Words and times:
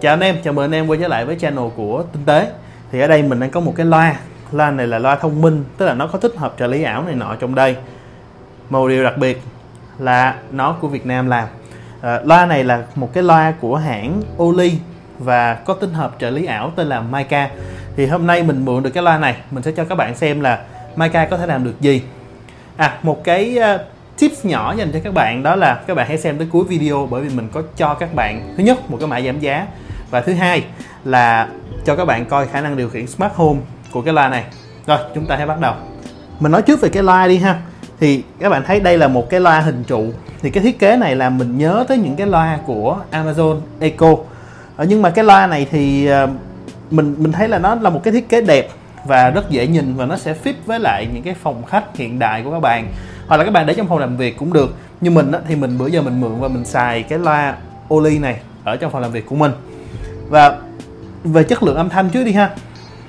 Chào 0.00 0.12
anh 0.12 0.20
em, 0.20 0.36
chào 0.44 0.52
mừng 0.52 0.64
anh 0.64 0.74
em 0.74 0.86
quay 0.86 0.98
trở 1.00 1.08
lại 1.08 1.24
với 1.24 1.36
channel 1.38 1.64
của 1.76 2.04
Tinh 2.12 2.24
tế. 2.24 2.50
Thì 2.92 3.00
ở 3.00 3.08
đây 3.08 3.22
mình 3.22 3.40
đang 3.40 3.50
có 3.50 3.60
một 3.60 3.72
cái 3.76 3.86
loa. 3.86 4.16
Loa 4.52 4.70
này 4.70 4.86
là 4.86 4.98
loa 4.98 5.16
thông 5.16 5.42
minh 5.42 5.64
Tức 5.76 5.86
là 5.86 5.94
nó 5.94 6.06
có 6.06 6.18
tích 6.18 6.36
hợp 6.36 6.54
trợ 6.58 6.66
lý 6.66 6.82
ảo 6.82 7.02
này 7.02 7.14
nọ 7.14 7.34
trong 7.34 7.54
đây. 7.54 7.76
Một 8.70 8.88
điều 8.88 9.04
đặc 9.04 9.18
biệt 9.18 9.42
là 9.98 10.34
nó 10.50 10.76
của 10.80 10.88
Việt 10.88 11.06
Nam 11.06 11.26
làm. 11.28 11.48
À, 12.00 12.20
Loa 12.24 12.46
này 12.46 12.64
là 12.64 12.82
một 12.94 13.10
cái 13.12 13.22
loa 13.22 13.54
của 13.60 13.76
hãng 13.76 14.22
Oli 14.42 14.78
Và 15.18 15.54
có 15.54 15.74
tích 15.74 15.90
hợp 15.92 16.14
trợ 16.18 16.30
lý 16.30 16.46
ảo 16.46 16.72
tên 16.76 16.86
là 16.86 17.00
Mica 17.00 17.50
Thì 17.96 18.06
hôm 18.06 18.26
nay 18.26 18.42
mình 18.42 18.64
mượn 18.64 18.82
được 18.82 18.90
cái 18.90 19.02
loa 19.02 19.18
này 19.18 19.36
Mình 19.50 19.62
sẽ 19.62 19.72
cho 19.72 19.84
các 19.84 19.94
bạn 19.94 20.14
xem 20.14 20.40
là 20.40 20.64
Mica 20.96 21.26
có 21.26 21.36
thể 21.36 21.46
làm 21.46 21.64
được 21.64 21.80
gì. 21.80 22.02
À 22.76 22.98
một 23.02 23.24
cái 23.24 23.58
uh, 23.74 23.80
tips 24.18 24.44
nhỏ 24.44 24.74
dành 24.76 24.92
cho 24.92 24.98
các 25.04 25.14
bạn 25.14 25.42
đó 25.42 25.56
là 25.56 25.74
các 25.86 25.94
bạn 25.94 26.08
hãy 26.08 26.18
xem 26.18 26.38
tới 26.38 26.48
cuối 26.52 26.64
video 26.64 27.08
bởi 27.10 27.22
vì 27.22 27.36
mình 27.36 27.48
có 27.52 27.62
cho 27.76 27.94
các 27.94 28.14
bạn 28.14 28.54
thứ 28.56 28.62
nhất 28.62 28.90
một 28.90 28.96
cái 29.00 29.08
mã 29.08 29.20
giảm 29.20 29.40
giá 29.40 29.66
và 30.10 30.20
thứ 30.20 30.32
hai 30.32 30.64
là 31.04 31.48
cho 31.84 31.96
các 31.96 32.04
bạn 32.04 32.26
coi 32.26 32.46
khả 32.46 32.60
năng 32.60 32.76
điều 32.76 32.88
khiển 32.88 33.06
smart 33.06 33.32
home 33.34 33.60
của 33.92 34.02
cái 34.02 34.14
loa 34.14 34.28
này. 34.28 34.44
Rồi 34.86 34.98
chúng 35.14 35.26
ta 35.26 35.36
hãy 35.36 35.46
bắt 35.46 35.60
đầu. 35.60 35.74
Mình 36.40 36.52
nói 36.52 36.62
trước 36.62 36.80
về 36.80 36.88
cái 36.88 37.02
loa 37.02 37.28
đi 37.28 37.36
ha. 37.36 37.60
Thì 38.00 38.22
các 38.38 38.48
bạn 38.48 38.62
thấy 38.66 38.80
đây 38.80 38.98
là 38.98 39.08
một 39.08 39.30
cái 39.30 39.40
loa 39.40 39.60
hình 39.60 39.84
trụ. 39.86 40.12
Thì 40.42 40.50
cái 40.50 40.62
thiết 40.62 40.78
kế 40.78 40.96
này 40.96 41.16
là 41.16 41.30
mình 41.30 41.58
nhớ 41.58 41.84
tới 41.88 41.98
những 41.98 42.16
cái 42.16 42.26
loa 42.26 42.58
của 42.66 42.98
Amazon 43.12 43.60
Echo. 43.80 44.16
Ờ, 44.76 44.86
nhưng 44.88 45.02
mà 45.02 45.10
cái 45.10 45.24
loa 45.24 45.46
này 45.46 45.66
thì 45.70 46.06
ờ, 46.06 46.28
mình 46.90 47.14
mình 47.18 47.32
thấy 47.32 47.48
là 47.48 47.58
nó 47.58 47.74
là 47.74 47.90
một 47.90 48.00
cái 48.04 48.12
thiết 48.12 48.28
kế 48.28 48.40
đẹp 48.40 48.68
và 49.04 49.30
rất 49.30 49.50
dễ 49.50 49.66
nhìn 49.66 49.96
và 49.96 50.06
nó 50.06 50.16
sẽ 50.16 50.34
fit 50.44 50.54
với 50.66 50.80
lại 50.80 51.08
những 51.14 51.22
cái 51.22 51.34
phòng 51.34 51.62
khách 51.64 51.96
hiện 51.96 52.18
đại 52.18 52.42
của 52.42 52.50
các 52.50 52.60
bạn 52.60 52.88
hoặc 53.28 53.36
là 53.36 53.44
các 53.44 53.50
bạn 53.50 53.66
để 53.66 53.74
trong 53.74 53.88
phòng 53.88 53.98
làm 53.98 54.16
việc 54.16 54.38
cũng 54.38 54.52
được. 54.52 54.74
Như 55.00 55.10
mình 55.10 55.32
á, 55.32 55.40
thì 55.48 55.56
mình 55.56 55.78
bữa 55.78 55.86
giờ 55.86 56.02
mình 56.02 56.20
mượn 56.20 56.40
và 56.40 56.48
mình 56.48 56.64
xài 56.64 57.02
cái 57.02 57.18
loa 57.18 57.56
Oli 57.94 58.18
này 58.18 58.40
ở 58.64 58.76
trong 58.76 58.90
phòng 58.90 59.02
làm 59.02 59.12
việc 59.12 59.26
của 59.26 59.36
mình. 59.36 59.52
Và 60.28 60.58
về 61.24 61.42
chất 61.42 61.62
lượng 61.62 61.76
âm 61.76 61.88
thanh 61.88 62.10
trước 62.10 62.24
đi 62.24 62.32
ha. 62.32 62.50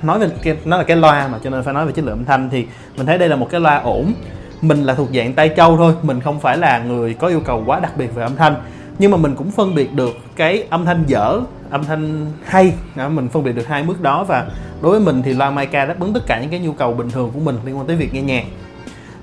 Nói 0.02 0.20
về 0.20 0.30
cái, 0.44 0.58
nó 0.66 0.78
là 0.78 0.84
cái 0.84 0.98
loa 0.98 1.28
mà 1.28 1.40
cho 1.44 1.50
nên 1.50 1.64
phải 1.64 1.74
nói 1.74 1.86
về 1.86 1.92
chất 1.92 2.06
lượng 2.06 2.18
âm 2.18 2.26
thanh 2.26 2.50
thì 2.50 2.68
mình 2.98 3.06
thấy 3.06 3.18
đây 3.18 3.30
là 3.30 3.36
một 3.36 3.48
cái 3.52 3.62
loa 3.62 3.78
ổn. 3.78 4.14
Mình 4.62 4.84
là 4.84 4.96
thuộc 4.96 5.10
dạng 5.16 5.34
tay 5.34 5.50
trâu 5.50 5.78
thôi 5.78 5.94
mình 6.02 6.22
không 6.22 6.40
phải 6.40 6.58
là 6.58 6.80
người 6.80 7.14
có 7.14 7.28
yêu 7.28 7.40
cầu 7.40 7.64
quá 7.66 7.80
đặc 7.80 7.98
biệt 7.98 8.16
về 8.16 8.24
âm 8.24 8.36
thanh. 8.36 8.56
Nhưng 9.00 9.12
mà 9.12 9.18
mình 9.18 9.36
cũng 9.36 9.52
phân 9.52 9.76
biệt 9.76 9.94
được 9.94 10.16
cái 10.36 10.64
âm 10.70 10.86
thanh 10.86 11.04
dở 11.08 11.42
âm 11.70 11.84
thanh 11.84 12.32
hay. 12.46 12.74
Mình 12.96 13.30
phân 13.30 13.44
biệt 13.44 13.52
được 13.52 13.68
hai 13.68 13.84
mức 13.84 14.02
đó 14.02 14.24
và 14.24 14.46
đối 14.82 14.92
với 14.92 15.00
mình 15.00 15.22
thì 15.24 15.34
loa 15.34 15.52
Mica 15.52 15.86
đáp 15.86 16.00
ứng 16.00 16.14
tất 16.14 16.24
cả 16.28 16.42
những 16.42 16.50
cái 16.50 16.60
nhu 16.60 16.74
cầu 16.74 16.94
bình 16.94 17.10
thường 17.10 17.32
của 17.34 17.40
mình 17.40 17.58
liên 17.66 17.78
quan 17.78 17.88
tới 17.88 17.96
việc 17.96 18.14
nghe 18.14 18.22
nhạc. 18.22 18.44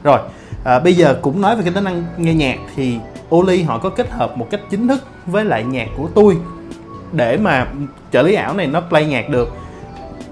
Rồi 0.03 0.19
à, 0.65 0.79
bây 0.79 0.95
giờ 0.95 1.19
cũng 1.23 1.41
nói 1.41 1.57
về 1.57 1.63
cái 1.63 1.73
tính 1.75 1.85
năng 1.85 2.05
nghe 2.17 2.35
nhạc 2.35 2.59
thì 2.77 2.99
Oli 3.35 3.63
họ 3.63 3.79
có 3.79 3.91
kết 3.91 4.11
hợp 4.11 4.39
một 4.39 4.47
cách 4.51 4.61
chính 4.71 4.89
thức 4.89 5.01
với 5.27 5.45
lại 5.45 5.65
nhạc 5.65 5.89
của 5.97 6.09
tôi 6.15 6.39
để 7.13 7.37
mà 7.37 7.67
trợ 8.13 8.23
lý 8.23 8.35
ảo 8.35 8.55
này 8.55 8.67
nó 8.67 8.81
play 8.81 9.07
nhạc 9.07 9.29
được. 9.29 9.49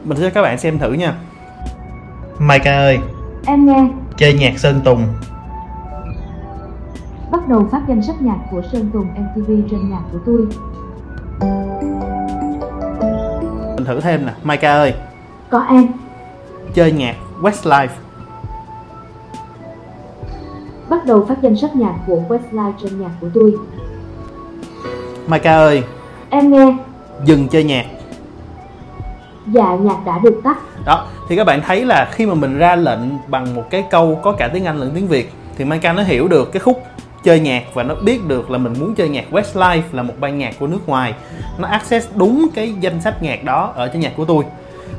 Mình 0.04 0.18
sẽ 0.18 0.24
cho 0.24 0.30
các 0.30 0.42
bạn 0.42 0.58
xem 0.58 0.78
thử 0.78 0.92
nha. 0.92 1.14
Mica 2.38 2.78
ơi. 2.78 2.98
Em 3.46 3.66
nghe. 3.66 3.88
Chơi 4.16 4.32
nhạc 4.32 4.58
Sơn 4.58 4.80
Tùng. 4.84 5.06
Bắt 7.30 7.48
đầu 7.48 7.68
phát 7.72 7.82
danh 7.88 8.02
sách 8.02 8.22
nhạc 8.22 8.38
của 8.50 8.62
Sơn 8.72 8.90
Tùng 8.92 9.06
MTV 9.06 9.50
trên 9.70 9.90
nhạc 9.90 10.02
của 10.12 10.18
tôi. 10.26 10.46
Mình 13.76 13.84
thử 13.84 14.00
thêm 14.00 14.26
nè. 14.26 14.32
Mica 14.42 14.72
ơi. 14.72 14.94
Có 15.50 15.60
em. 15.68 15.86
Chơi 16.74 16.92
nhạc 16.92 17.16
Westlife 17.40 17.88
Bắt 20.92 21.06
đầu 21.06 21.24
phát 21.28 21.42
danh 21.42 21.56
sách 21.56 21.76
nhạc 21.76 21.94
của 22.06 22.22
Westlife 22.28 22.72
trên 22.82 23.00
nhạc 23.00 23.10
của 23.20 23.26
tôi. 23.34 23.54
Mica 25.26 25.52
ơi. 25.52 25.82
Em 26.30 26.52
nghe. 26.52 26.76
Dừng 27.24 27.48
chơi 27.48 27.64
nhạc. 27.64 27.86
Dạ 29.46 29.76
nhạc 29.76 29.96
đã 30.06 30.18
được 30.18 30.40
tắt. 30.44 30.58
Đó 30.84 31.06
thì 31.28 31.36
các 31.36 31.44
bạn 31.44 31.60
thấy 31.66 31.84
là 31.84 32.08
khi 32.12 32.26
mà 32.26 32.34
mình 32.34 32.58
ra 32.58 32.76
lệnh 32.76 32.98
bằng 33.28 33.54
một 33.54 33.64
cái 33.70 33.84
câu 33.90 34.20
có 34.22 34.32
cả 34.32 34.48
tiếng 34.48 34.64
Anh 34.64 34.80
lẫn 34.80 34.90
tiếng 34.94 35.08
Việt 35.08 35.32
thì 35.56 35.64
Mica 35.64 35.92
nó 35.92 36.02
hiểu 36.02 36.28
được 36.28 36.52
cái 36.52 36.60
khúc 36.60 36.82
chơi 37.24 37.40
nhạc 37.40 37.62
và 37.74 37.82
nó 37.82 37.94
biết 37.94 38.26
được 38.26 38.50
là 38.50 38.58
mình 38.58 38.74
muốn 38.80 38.94
chơi 38.94 39.08
nhạc 39.08 39.24
Westlife 39.30 39.82
là 39.92 40.02
một 40.02 40.14
ban 40.20 40.38
nhạc 40.38 40.54
của 40.58 40.66
nước 40.66 40.88
ngoài. 40.88 41.14
Nó 41.58 41.68
access 41.68 42.08
đúng 42.14 42.46
cái 42.54 42.74
danh 42.80 43.00
sách 43.00 43.22
nhạc 43.22 43.44
đó 43.44 43.72
ở 43.74 43.88
trên 43.88 44.00
nhạc 44.00 44.12
của 44.16 44.24
tôi. 44.24 44.44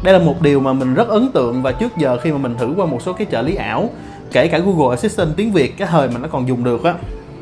Đây 0.03 0.13
là 0.13 0.25
một 0.25 0.41
điều 0.41 0.59
mà 0.59 0.73
mình 0.73 0.93
rất 0.93 1.07
ấn 1.07 1.31
tượng 1.31 1.61
và 1.61 1.71
trước 1.71 1.97
giờ 1.97 2.17
khi 2.17 2.31
mà 2.31 2.37
mình 2.37 2.55
thử 2.59 2.73
qua 2.77 2.85
một 2.85 3.01
số 3.01 3.13
cái 3.13 3.27
trợ 3.31 3.41
lý 3.41 3.55
ảo 3.55 3.89
kể 4.33 4.47
cả 4.47 4.57
Google 4.57 4.95
Assistant 4.95 5.35
tiếng 5.35 5.51
Việt 5.51 5.77
cái 5.77 5.87
thời 5.91 6.09
mà 6.09 6.19
nó 6.19 6.27
còn 6.27 6.47
dùng 6.47 6.63
được 6.63 6.83
á 6.83 6.93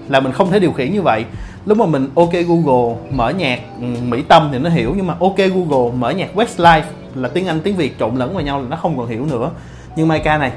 là 0.09 0.19
mình 0.19 0.31
không 0.31 0.51
thể 0.51 0.59
điều 0.59 0.71
khiển 0.71 0.93
như 0.93 1.01
vậy. 1.01 1.25
Lúc 1.65 1.77
mà 1.77 1.85
mình 1.85 2.09
ok 2.15 2.33
Google 2.33 2.95
mở 3.11 3.29
nhạc 3.29 3.59
ừ, 3.81 3.85
Mỹ 4.07 4.23
Tâm 4.27 4.49
thì 4.51 4.59
nó 4.59 4.69
hiểu 4.69 4.93
nhưng 4.97 5.07
mà 5.07 5.15
ok 5.19 5.37
Google 5.37 5.97
mở 5.97 6.09
nhạc 6.09 6.35
Westlife 6.35 6.81
là 7.15 7.29
tiếng 7.29 7.47
Anh 7.47 7.59
tiếng 7.59 7.75
Việt 7.75 7.99
trộn 7.99 8.15
lẫn 8.15 8.33
vào 8.33 8.43
nhau 8.43 8.61
là 8.61 8.67
nó 8.69 8.75
không 8.75 8.97
còn 8.97 9.07
hiểu 9.07 9.25
nữa. 9.25 9.51
Nhưng 9.95 10.07
Mica 10.07 10.37
này 10.37 10.51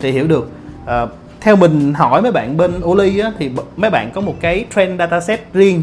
thì 0.00 0.12
hiểu 0.12 0.26
được. 0.26 0.50
À, 0.86 1.06
theo 1.40 1.56
mình 1.56 1.94
hỏi 1.94 2.22
mấy 2.22 2.32
bạn 2.32 2.56
bên 2.56 2.72
Oli 2.84 3.18
á, 3.18 3.32
thì 3.38 3.50
mấy 3.76 3.90
bạn 3.90 4.10
có 4.14 4.20
một 4.20 4.34
cái 4.40 4.64
trend 4.74 4.98
dataset 4.98 5.40
riêng 5.52 5.82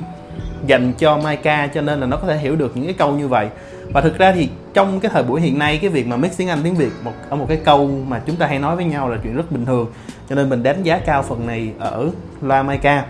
dành 0.65 0.93
cho 0.97 1.17
Mica 1.17 1.67
cho 1.67 1.81
nên 1.81 1.99
là 1.99 2.05
nó 2.05 2.17
có 2.17 2.27
thể 2.27 2.37
hiểu 2.37 2.55
được 2.55 2.77
những 2.77 2.85
cái 2.85 2.93
câu 2.93 3.11
như 3.11 3.27
vậy 3.27 3.47
và 3.93 4.01
thực 4.01 4.17
ra 4.17 4.31
thì 4.31 4.49
trong 4.73 4.99
cái 4.99 5.11
thời 5.13 5.23
buổi 5.23 5.41
hiện 5.41 5.59
nay 5.59 5.77
cái 5.81 5.89
việc 5.89 6.07
mà 6.07 6.17
mix 6.17 6.37
tiếng 6.37 6.47
Anh 6.47 6.59
tiếng 6.63 6.75
Việt 6.75 6.91
một 7.03 7.13
ở 7.29 7.35
một 7.35 7.45
cái 7.49 7.57
câu 7.65 7.87
mà 8.07 8.21
chúng 8.25 8.35
ta 8.35 8.47
hay 8.47 8.59
nói 8.59 8.75
với 8.75 8.85
nhau 8.85 9.09
là 9.09 9.17
chuyện 9.23 9.35
rất 9.35 9.51
bình 9.51 9.65
thường. 9.65 9.87
Cho 10.29 10.35
nên 10.35 10.49
mình 10.49 10.63
đánh 10.63 10.83
giá 10.83 10.99
cao 11.05 11.23
phần 11.23 11.47
này 11.47 11.71
ở 11.79 12.09
loa 12.41 12.63
Mica 12.63 13.05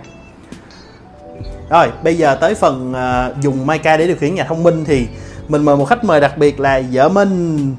rồi 1.70 1.88
bây 2.04 2.18
giờ 2.18 2.36
tới 2.36 2.56
phần 2.56 2.92
uh, 2.92 3.42
dùng 3.42 3.68
Mica 3.68 3.98
để 3.98 4.08
điều 4.08 4.16
khiển 4.16 4.36
nhà 4.36 4.44
thông 4.44 4.64
minh 4.64 4.86
thì 4.86 5.08
mình 5.48 5.62
mời 5.66 5.78
một 5.78 5.86
khách 5.86 6.04
mời 6.04 6.22
đặc 6.22 6.38
biệt 6.38 6.60
là 6.60 6.82
vợ 6.92 7.10
Minh. 7.10 7.76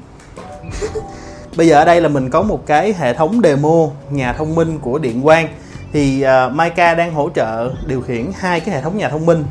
Bây 1.57 1.67
giờ 1.67 1.75
ở 1.75 1.85
đây 1.85 2.01
là 2.01 2.09
mình 2.09 2.29
có 2.29 2.41
một 2.41 2.65
cái 2.65 2.93
hệ 2.93 3.13
thống 3.13 3.41
demo 3.43 3.87
nhà 4.09 4.33
thông 4.33 4.55
minh 4.55 4.79
của 4.79 4.99
điện 4.99 5.21
quang. 5.21 5.47
Thì 5.93 6.21
à, 6.21 6.45
uh, 6.45 6.53
Mica 6.53 6.95
đang 6.95 7.13
hỗ 7.13 7.29
trợ 7.29 7.71
điều 7.87 8.01
khiển 8.01 8.25
hai 8.39 8.59
cái 8.59 8.75
hệ 8.75 8.81
thống 8.81 8.97
nhà 8.97 9.09
thông 9.09 9.25
minh 9.25 9.43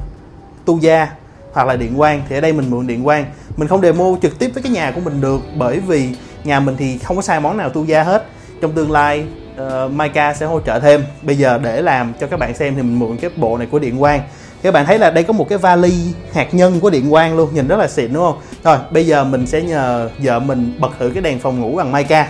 Tuya 0.65 1.07
hoặc 1.53 1.67
là 1.67 1.77
điện 1.77 1.95
quang 1.97 2.23
thì 2.29 2.37
ở 2.37 2.41
đây 2.41 2.53
mình 2.53 2.71
mượn 2.71 2.87
điện 2.87 3.05
quang. 3.05 3.25
Mình 3.57 3.69
không 3.69 3.81
demo 3.81 4.05
trực 4.23 4.39
tiếp 4.39 4.51
với 4.55 4.63
cái 4.63 4.73
nhà 4.73 4.91
của 4.91 5.01
mình 5.01 5.21
được 5.21 5.41
bởi 5.57 5.81
vì 5.81 6.09
nhà 6.45 6.61
mình 6.61 6.77
thì 6.79 6.99
không 6.99 7.17
có 7.17 7.23
sai 7.23 7.41
món 7.41 7.57
nào 7.57 7.69
Tuya 7.69 8.03
hết. 8.03 8.27
Trong 8.61 8.73
tương 8.73 8.91
lai 8.91 9.25
uh, 9.63 9.93
Mica 9.93 10.35
sẽ 10.35 10.47
hỗ 10.47 10.61
trợ 10.61 10.81
thêm. 10.81 11.05
Bây 11.23 11.37
giờ 11.37 11.59
để 11.63 11.83
làm 11.83 12.13
cho 12.21 12.27
các 12.27 12.39
bạn 12.39 12.55
xem 12.55 12.75
thì 12.77 12.83
mình 12.83 12.99
mượn 12.99 13.17
cái 13.17 13.31
bộ 13.37 13.59
này 13.59 13.69
của 13.71 13.79
điện 13.79 13.99
quang. 14.01 14.21
Các 14.63 14.75
bạn 14.75 14.87
thấy 14.87 14.99
là 14.99 15.11
đây 15.11 15.25
có 15.25 15.33
một 15.33 15.49
cái 15.49 15.59
vali 15.59 16.13
hạt 16.33 16.55
nhân 16.55 16.81
của 16.81 16.91
điện 16.91 17.11
quang 17.11 17.37
luôn 17.37 17.55
nhìn 17.55 17.69
rất 17.69 17.77
là 17.77 17.89
xịn 17.89 18.13
đúng 18.13 18.23
không? 18.23 18.39
Rồi 18.65 18.79
bây 18.91 19.07
giờ 19.07 19.25
mình 19.25 19.47
sẽ 19.47 19.63
nhờ 19.63 20.11
vợ 20.19 20.39
mình 20.39 20.79
bật 20.81 20.91
thử 20.99 21.11
cái 21.15 21.23
đèn 21.23 21.39
phòng 21.39 21.61
ngủ 21.61 21.77
bằng 21.77 21.93
Mica 21.93 22.29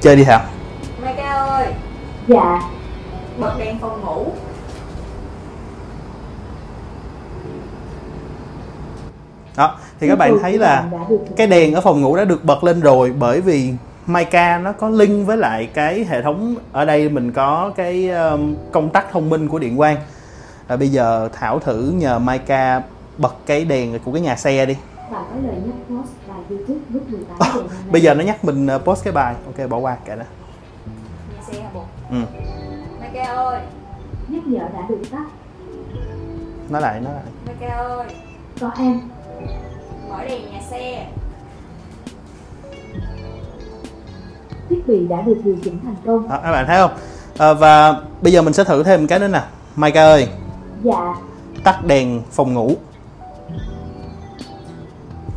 chơi 0.00 0.16
đi 0.16 0.24
Thảo. 0.24 0.40
Mica 1.06 1.30
ơi. 1.30 1.66
Dạ. 2.28 2.60
Bật 3.38 3.58
đèn 3.58 3.78
phòng 3.78 4.00
ngủ 4.00 4.26
đó 9.56 9.78
thì 10.00 10.08
các 10.08 10.18
bạn 10.18 10.38
thấy 10.42 10.58
là 10.58 10.84
cái 11.36 11.46
đèn 11.46 11.74
ở 11.74 11.80
phòng 11.80 12.00
ngủ 12.00 12.16
đã 12.16 12.24
được 12.24 12.44
bật 12.44 12.64
lên 12.64 12.80
rồi 12.80 13.12
bởi 13.18 13.40
vì 13.40 13.72
Mica 14.06 14.58
nó 14.58 14.72
có 14.72 14.88
link 14.88 15.26
với 15.26 15.36
lại 15.36 15.68
cái 15.74 16.04
hệ 16.08 16.22
thống 16.22 16.54
ở 16.72 16.84
đây 16.84 17.08
mình 17.08 17.32
có 17.32 17.72
cái 17.76 18.10
um, 18.10 18.54
công 18.72 18.90
tắc 18.90 19.12
thông 19.12 19.30
minh 19.30 19.48
của 19.48 19.58
điện 19.58 19.76
quang. 19.76 19.96
Và 20.68 20.76
bây 20.76 20.88
giờ 20.88 21.28
Thảo 21.32 21.58
thử 21.58 21.92
nhờ 21.96 22.18
Mica 22.18 22.82
bật 23.18 23.34
cái 23.46 23.64
đèn 23.64 23.98
của 24.04 24.12
cái 24.12 24.20
nhà 24.20 24.36
xe 24.36 24.66
đi. 24.66 24.76
Và 25.10 25.18
có 25.18 25.36
lời 25.46 25.56
nhắc 25.66 25.74
post 25.88 26.10
bài 26.28 26.38
youtube 26.48 26.80
lúc 26.92 27.10
18 27.10 27.38
giờ 27.54 27.60
oh, 27.60 27.70
bây 27.92 28.02
giờ 28.02 28.14
nó 28.14 28.24
nhắc 28.24 28.44
mình 28.44 28.68
uh, 28.76 28.84
post 28.84 29.04
cái 29.04 29.12
bài. 29.12 29.34
Ok 29.46 29.68
bỏ 29.68 29.78
qua 29.78 29.96
kệ 30.04 30.16
đó 30.16 30.24
nhà 31.34 31.42
xe 31.46 31.62
hả 31.62 31.68
bột 31.74 31.84
ừ. 32.10 32.16
Mica 33.00 33.24
ơi. 33.24 33.60
Nhắc 34.28 34.42
nhở 34.46 34.60
đã 34.74 34.80
được 34.88 35.02
tắt. 35.10 35.24
Nói 36.68 36.82
lại 36.82 37.00
nói 37.00 37.14
lại. 37.14 37.24
Mica 37.46 37.74
ơi. 37.74 38.06
Có 38.60 38.70
em 38.78 39.00
mở 40.20 40.28
đèn 40.28 40.52
nhà 40.52 40.60
xe. 40.70 41.06
Thiết 44.68 44.82
bị 44.86 45.06
đã 45.08 45.20
được 45.20 45.40
điều 45.44 45.56
chỉnh 45.64 45.78
thành 45.84 45.96
công. 46.06 46.28
Đó, 46.28 46.38
các 46.42 46.52
bạn 46.52 46.66
thấy 46.66 46.76
không? 46.78 46.90
À, 47.38 47.52
và 47.52 48.00
bây 48.22 48.32
giờ 48.32 48.42
mình 48.42 48.52
sẽ 48.52 48.64
thử 48.64 48.82
thêm 48.82 49.00
một 49.00 49.06
cái 49.08 49.18
nữa 49.18 49.28
nè. 49.28 49.42
Mica 49.76 50.02
ơi. 50.02 50.28
Dạ. 50.82 51.14
Tắt 51.64 51.84
đèn 51.84 52.22
phòng 52.30 52.54
ngủ. 52.54 52.74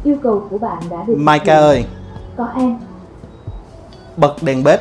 Yêu 0.03 0.15
cầu 0.23 0.47
của 0.49 0.57
bạn 0.57 0.83
đã 0.89 1.03
được 1.07 1.15
Mica 1.17 1.55
ơi. 1.55 1.85
Có 2.37 2.47
em. 2.55 2.77
Bật 4.17 4.35
đèn 4.41 4.63
bếp. 4.63 4.79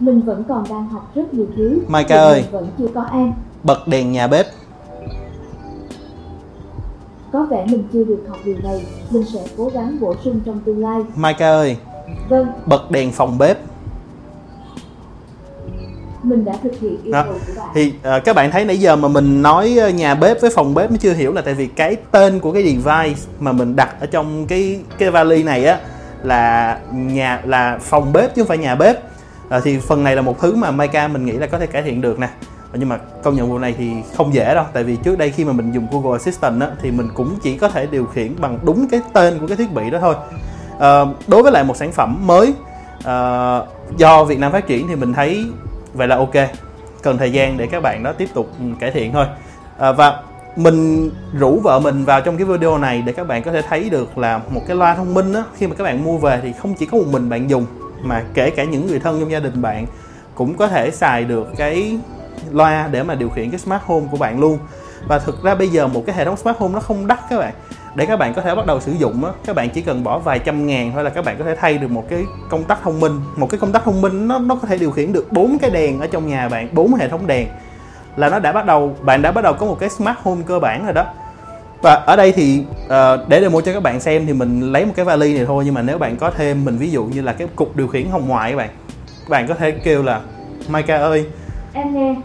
Mình 0.00 0.20
vẫn 0.20 0.44
còn 0.48 0.64
đang 0.70 0.88
học 0.88 1.10
rất 1.14 1.34
nhiều 1.34 1.46
thứ 1.56 1.80
Mica 1.88 2.08
Thì 2.08 2.14
ơi. 2.14 2.44
Vẫn 2.50 2.68
chưa 2.78 2.88
có 2.94 3.04
em. 3.12 3.32
Bật 3.62 3.88
đèn 3.88 4.12
nhà 4.12 4.26
bếp 4.26 4.46
vẻ 7.50 7.66
mình 7.70 7.84
chưa 7.92 8.04
được 8.04 8.24
học 8.28 8.38
điều 8.44 8.56
này 8.62 8.84
Mình 9.10 9.24
sẽ 9.34 9.40
cố 9.56 9.68
gắng 9.74 9.96
bổ 10.00 10.14
sung 10.24 10.40
trong 10.46 10.60
tương 10.60 10.82
lai. 10.82 11.00
Mica 11.16 11.48
ơi 11.50 11.76
Vâng. 12.28 12.46
bật 12.66 12.90
đèn 12.90 13.12
phòng 13.12 13.38
bếp. 13.38 13.58
Mình 16.22 16.44
đã 16.44 16.52
thực 16.62 16.80
hiện 16.80 16.96
yêu 17.04 17.12
cầu 17.12 17.24
của 17.46 17.52
bạn. 17.56 17.68
thì 17.74 17.92
ờ, 18.02 18.20
các 18.20 18.36
bạn 18.36 18.50
thấy 18.50 18.64
nãy 18.64 18.78
giờ 18.80 18.96
mà 18.96 19.08
mình 19.08 19.42
nói 19.42 19.76
ờ, 19.80 19.88
nhà 19.88 20.14
bếp 20.14 20.40
với 20.40 20.50
phòng 20.50 20.74
bếp 20.74 20.90
mới 20.90 20.98
chưa 20.98 21.12
hiểu 21.12 21.32
là 21.32 21.40
tại 21.42 21.54
vì 21.54 21.66
cái 21.66 21.96
tên 22.10 22.40
của 22.40 22.52
cái 22.52 22.62
device 22.62 23.20
mà 23.40 23.52
mình 23.52 23.76
đặt 23.76 24.00
ở 24.00 24.06
trong 24.06 24.46
cái 24.46 24.80
cái 24.98 25.10
vali 25.10 25.42
này 25.42 25.64
á 25.64 25.78
là 26.22 26.78
nhà 26.92 27.42
là 27.44 27.78
phòng 27.82 28.12
bếp 28.12 28.34
chứ 28.34 28.42
không 28.42 28.48
phải 28.48 28.58
nhà 28.58 28.74
bếp. 28.74 28.96
Ờ, 29.48 29.60
thì 29.60 29.78
phần 29.78 30.04
này 30.04 30.16
là 30.16 30.22
một 30.22 30.40
thứ 30.40 30.54
mà 30.54 30.70
Mica 30.70 31.08
mình 31.08 31.26
nghĩ 31.26 31.32
là 31.32 31.46
có 31.46 31.58
thể 31.58 31.66
cải 31.66 31.82
thiện 31.82 32.00
được 32.00 32.18
nè 32.18 32.28
Ờ, 32.72 32.78
nhưng 32.78 32.88
mà 32.88 32.98
công 33.22 33.36
nhận 33.36 33.50
vụ 33.50 33.58
này 33.58 33.74
thì 33.78 33.90
không 34.16 34.34
dễ 34.34 34.54
đâu. 34.54 34.64
Tại 34.72 34.84
vì 34.84 34.96
trước 34.96 35.18
đây 35.18 35.30
khi 35.30 35.44
mà 35.44 35.52
mình 35.52 35.72
dùng 35.72 35.86
Google 35.90 36.12
Assistant 36.12 36.60
á, 36.60 36.68
thì 36.82 36.90
mình 36.90 37.08
cũng 37.14 37.38
chỉ 37.42 37.56
có 37.56 37.68
thể 37.68 37.86
điều 37.86 38.06
khiển 38.06 38.34
bằng 38.40 38.58
đúng 38.62 38.88
cái 38.90 39.00
tên 39.12 39.38
của 39.38 39.46
cái 39.46 39.56
thiết 39.56 39.72
bị 39.72 39.90
đó 39.90 39.98
thôi. 40.00 40.14
À, 40.78 41.04
đối 41.26 41.42
với 41.42 41.52
lại 41.52 41.64
một 41.64 41.76
sản 41.76 41.92
phẩm 41.92 42.26
mới 42.26 42.54
à, 43.04 43.60
do 43.96 44.24
Việt 44.24 44.38
Nam 44.38 44.52
phát 44.52 44.66
triển 44.66 44.88
thì 44.88 44.96
mình 44.96 45.12
thấy 45.12 45.44
vậy 45.94 46.08
là 46.08 46.16
ok. 46.16 46.34
Cần 47.02 47.18
thời 47.18 47.32
gian 47.32 47.56
để 47.56 47.66
các 47.66 47.82
bạn 47.82 48.02
đó 48.02 48.12
tiếp 48.12 48.28
tục 48.34 48.50
ừ, 48.58 48.64
cải 48.80 48.90
thiện 48.90 49.12
thôi. 49.12 49.26
À, 49.78 49.92
và 49.92 50.22
mình 50.56 51.10
rủ 51.38 51.60
vợ 51.60 51.80
mình 51.80 52.04
vào 52.04 52.20
trong 52.20 52.36
cái 52.36 52.44
video 52.44 52.78
này 52.78 53.02
để 53.06 53.12
các 53.12 53.26
bạn 53.26 53.42
có 53.42 53.52
thể 53.52 53.62
thấy 53.62 53.90
được 53.90 54.18
là 54.18 54.40
một 54.50 54.62
cái 54.66 54.76
loa 54.76 54.94
thông 54.94 55.14
minh 55.14 55.32
á 55.32 55.42
khi 55.56 55.66
mà 55.66 55.74
các 55.74 55.84
bạn 55.84 56.04
mua 56.04 56.18
về 56.18 56.40
thì 56.42 56.52
không 56.52 56.74
chỉ 56.74 56.86
có 56.86 56.98
một 56.98 57.04
mình 57.10 57.28
bạn 57.28 57.50
dùng 57.50 57.66
mà 58.02 58.24
kể 58.34 58.50
cả 58.50 58.64
những 58.64 58.86
người 58.86 58.98
thân 58.98 59.20
trong 59.20 59.30
gia 59.30 59.40
đình 59.40 59.62
bạn 59.62 59.86
cũng 60.34 60.56
có 60.56 60.68
thể 60.68 60.90
xài 60.90 61.24
được 61.24 61.48
cái 61.56 61.98
loa 62.50 62.88
để 62.90 63.02
mà 63.02 63.14
điều 63.14 63.28
khiển 63.28 63.50
cái 63.50 63.58
smart 63.58 63.82
home 63.82 64.06
của 64.10 64.16
bạn 64.16 64.40
luôn. 64.40 64.58
Và 65.06 65.18
thực 65.18 65.42
ra 65.42 65.54
bây 65.54 65.68
giờ 65.68 65.86
một 65.86 66.02
cái 66.06 66.16
hệ 66.16 66.24
thống 66.24 66.36
smart 66.36 66.58
home 66.58 66.74
nó 66.74 66.80
không 66.80 67.06
đắt 67.06 67.18
các 67.30 67.38
bạn. 67.38 67.52
Để 67.94 68.06
các 68.06 68.18
bạn 68.18 68.34
có 68.34 68.42
thể 68.42 68.54
bắt 68.54 68.66
đầu 68.66 68.80
sử 68.80 68.92
dụng 68.92 69.24
á 69.24 69.32
các 69.46 69.56
bạn 69.56 69.70
chỉ 69.70 69.80
cần 69.80 70.04
bỏ 70.04 70.18
vài 70.18 70.38
trăm 70.38 70.66
ngàn 70.66 70.92
thôi 70.94 71.04
là 71.04 71.10
các 71.10 71.24
bạn 71.24 71.36
có 71.38 71.44
thể 71.44 71.56
thay 71.56 71.78
được 71.78 71.90
một 71.90 72.04
cái 72.10 72.24
công 72.50 72.64
tắc 72.64 72.78
thông 72.82 73.00
minh. 73.00 73.20
Một 73.36 73.50
cái 73.50 73.60
công 73.60 73.72
tắc 73.72 73.84
thông 73.84 74.00
minh 74.00 74.28
nó 74.28 74.38
nó 74.38 74.54
có 74.54 74.68
thể 74.68 74.78
điều 74.78 74.90
khiển 74.90 75.12
được 75.12 75.32
bốn 75.32 75.58
cái 75.58 75.70
đèn 75.70 76.00
ở 76.00 76.06
trong 76.06 76.28
nhà 76.28 76.48
bạn 76.48 76.68
bốn 76.72 76.94
hệ 76.94 77.08
thống 77.08 77.26
đèn. 77.26 77.48
Là 78.16 78.28
nó 78.28 78.38
đã 78.38 78.52
bắt 78.52 78.66
đầu 78.66 78.96
bạn 79.00 79.22
đã 79.22 79.32
bắt 79.32 79.44
đầu 79.44 79.52
có 79.52 79.66
một 79.66 79.76
cái 79.80 79.90
smart 79.90 80.18
home 80.22 80.42
cơ 80.46 80.58
bản 80.58 80.84
rồi 80.84 80.94
đó. 80.94 81.06
Và 81.82 81.94
ở 81.94 82.16
đây 82.16 82.32
thì 82.32 82.64
uh, 82.84 83.28
để 83.28 83.40
demo 83.40 83.60
cho 83.60 83.72
các 83.72 83.82
bạn 83.82 84.00
xem 84.00 84.26
thì 84.26 84.32
mình 84.32 84.72
lấy 84.72 84.84
một 84.86 84.92
cái 84.96 85.04
vali 85.04 85.34
này 85.34 85.46
thôi. 85.46 85.64
Nhưng 85.64 85.74
mà 85.74 85.82
nếu 85.82 85.98
bạn 85.98 86.16
có 86.16 86.30
thêm 86.30 86.64
mình 86.64 86.78
ví 86.78 86.90
dụ 86.90 87.04
như 87.04 87.22
là 87.22 87.32
cái 87.32 87.48
cục 87.56 87.76
điều 87.76 87.88
khiển 87.88 88.10
hồng 88.10 88.28
ngoại 88.28 88.50
các 88.50 88.56
bạn 88.56 88.68
các 89.20 89.30
bạn 89.30 89.48
có 89.48 89.54
thể 89.54 89.70
kêu 89.70 90.02
là 90.02 90.20
Maika 90.68 90.96
ơi 90.96 91.26
Em 91.72 91.94
nghe. 91.94 92.16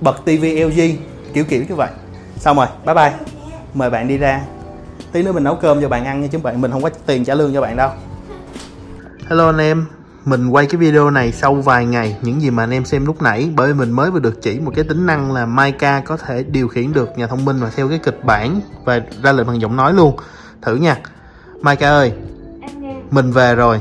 bật 0.00 0.24
tivi 0.24 0.64
LG 0.64 0.96
kiểu 1.32 1.44
kiểu 1.44 1.64
như 1.68 1.74
vậy. 1.74 1.90
Xong 2.36 2.56
rồi 2.56 2.66
bye 2.86 2.94
bye. 2.94 3.12
Mời 3.74 3.90
bạn 3.90 4.08
đi 4.08 4.18
ra. 4.18 4.40
Tí 5.12 5.22
nữa 5.22 5.32
mình 5.32 5.44
nấu 5.44 5.54
cơm 5.54 5.80
cho 5.80 5.88
bạn 5.88 6.04
ăn 6.04 6.20
nha 6.20 6.28
chứ 6.32 6.38
bạn 6.38 6.60
mình 6.60 6.70
không 6.70 6.82
có 6.82 6.90
tiền 7.06 7.24
trả 7.24 7.34
lương 7.34 7.54
cho 7.54 7.60
bạn 7.60 7.76
đâu. 7.76 7.90
Hello 9.28 9.46
anh 9.46 9.58
em 9.58 9.86
mình 10.24 10.48
quay 10.48 10.66
cái 10.66 10.76
video 10.76 11.10
này 11.10 11.32
sau 11.32 11.54
vài 11.54 11.86
ngày. 11.86 12.16
Những 12.22 12.42
gì 12.42 12.50
mà 12.50 12.62
anh 12.62 12.70
em 12.70 12.84
xem 12.84 13.06
lúc 13.06 13.22
nãy 13.22 13.50
bởi 13.56 13.72
vì 13.72 13.78
mình 13.78 13.90
mới 13.90 14.10
vừa 14.10 14.18
được 14.18 14.42
chỉ 14.42 14.60
một 14.60 14.72
cái 14.76 14.84
tính 14.84 15.06
năng 15.06 15.32
là 15.32 15.46
Mica 15.46 16.00
có 16.00 16.16
thể 16.16 16.42
điều 16.42 16.68
khiển 16.68 16.92
được 16.92 17.18
nhà 17.18 17.26
thông 17.26 17.44
minh 17.44 17.58
mà 17.58 17.70
theo 17.76 17.88
cái 17.88 17.98
kịch 17.98 18.24
bản 18.24 18.60
và 18.84 19.00
ra 19.22 19.32
lệnh 19.32 19.46
bằng 19.46 19.60
giọng 19.60 19.76
nói 19.76 19.92
luôn. 19.92 20.16
Thử 20.62 20.76
nha. 20.76 20.96
Mica 21.62 21.88
ơi 21.88 22.12
Em 22.60 22.82
nghe. 22.82 22.94
mình 23.10 23.32
về 23.32 23.54
rồi. 23.54 23.80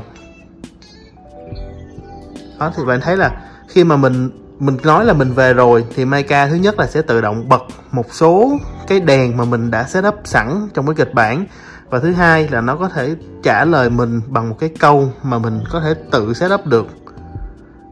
Đó 2.60 2.72
thì 2.78 2.86
bạn 2.86 3.02
thấy 3.02 3.18
là 3.18 3.42
khi 3.68 3.84
mà 3.84 3.96
mình 3.96 4.30
mình 4.60 4.78
nói 4.84 5.06
là 5.06 5.14
mình 5.14 5.34
về 5.34 5.54
rồi 5.54 5.86
thì 5.96 6.06
Mica 6.06 6.48
thứ 6.48 6.56
nhất 6.56 6.80
là 6.80 6.88
sẽ 6.88 7.02
tự 7.02 7.22
động 7.22 7.50
bật 7.50 7.62
một 7.92 8.14
số 8.14 8.52
cái 8.88 9.00
đèn 9.00 9.38
mà 9.38 9.46
mình 9.46 9.72
đã 9.72 9.84
setup 9.84 10.16
sẵn 10.24 10.68
trong 10.74 10.86
cái 10.86 10.96
kịch 10.96 11.14
bản. 11.14 11.46
Và 11.90 12.00
thứ 12.00 12.14
hai 12.14 12.48
là 12.48 12.62
nó 12.62 12.76
có 12.76 12.90
thể 12.90 13.16
trả 13.44 13.66
lời 13.66 13.90
mình 13.90 14.22
bằng 14.28 14.50
một 14.50 14.56
cái 14.60 14.70
câu 14.80 15.14
mà 15.24 15.40
mình 15.40 15.64
có 15.72 15.82
thể 15.82 15.94
tự 16.12 16.34
setup 16.34 16.66
được. 16.66 16.88